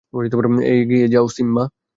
এগিয়ে 0.73 1.07
যাও, 1.13 1.25
সিম্বা! 1.35 1.63